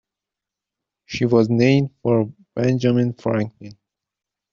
She 1.05 1.25
was 1.25 1.51
named 1.51 1.91
for 2.01 2.33
Benjamin 2.55 3.13
Franklin. 3.13 3.77